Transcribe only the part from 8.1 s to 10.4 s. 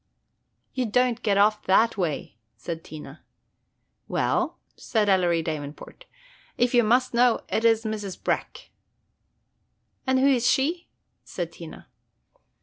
Breck." "And who